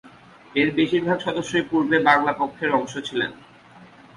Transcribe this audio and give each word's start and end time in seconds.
এর 0.55 0.69
বেশিরভাগ 0.77 1.17
সদস্যই 1.19 1.65
পূর্বে 1.71 1.97
বাংলা 2.09 2.31
পক্ষের 2.41 2.71
অংশ 2.77 2.93
ছিলেন। 3.07 3.31